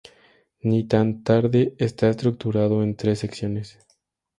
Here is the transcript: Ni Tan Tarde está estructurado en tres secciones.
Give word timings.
Ni 0.63 0.87
Tan 0.89 1.21
Tarde 1.23 1.75
está 1.77 2.09
estructurado 2.09 2.81
en 2.81 2.95
tres 2.95 3.19
secciones. 3.19 3.77